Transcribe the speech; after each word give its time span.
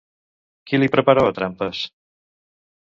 Qui 0.71 0.79
li 0.81 0.89
preparava 0.95 1.37
trampes? 1.41 1.85